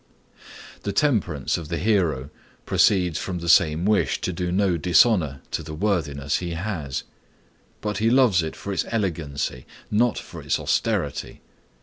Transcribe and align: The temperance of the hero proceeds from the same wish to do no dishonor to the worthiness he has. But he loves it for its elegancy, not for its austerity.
The 0.81 0.93
temperance 0.93 1.59
of 1.59 1.67
the 1.69 1.77
hero 1.77 2.31
proceeds 2.65 3.19
from 3.19 3.37
the 3.37 3.47
same 3.47 3.85
wish 3.85 4.19
to 4.21 4.33
do 4.33 4.51
no 4.51 4.75
dishonor 4.75 5.41
to 5.51 5.61
the 5.61 5.75
worthiness 5.75 6.39
he 6.39 6.55
has. 6.55 7.03
But 7.81 7.99
he 7.99 8.09
loves 8.09 8.41
it 8.41 8.55
for 8.55 8.73
its 8.73 8.83
elegancy, 8.89 9.67
not 9.91 10.17
for 10.17 10.41
its 10.41 10.59
austerity. 10.59 11.41